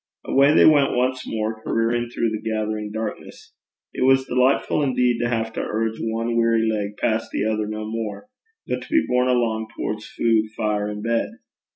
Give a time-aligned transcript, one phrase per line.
[0.25, 3.53] Away they went once more, careering through the gathering darkness.
[3.93, 7.85] It was delightful indeed to have to urge one weary leg past the other no
[7.85, 8.25] more,
[8.65, 11.29] but be borne along towards food, fire, and bed.